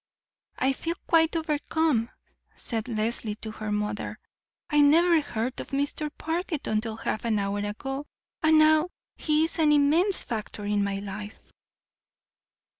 [0.57, 2.09] "I feel quite overcome,"
[2.55, 4.17] said Leslie to her mother.
[4.67, 6.09] "I never heard of Mr.
[6.17, 8.07] Parker until half an hour ago,
[8.41, 11.39] and now he is an immense factor in my life."